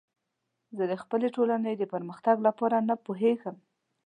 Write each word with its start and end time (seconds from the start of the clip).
زه 0.77 0.83
د 0.91 0.93
خپلې 1.01 1.27
ټولنې 1.35 1.73
د 1.77 1.83
پرمختګ 1.93 2.37
لپاره 2.47 2.77
نه 2.89 2.95
پوهیږم. 3.05 3.57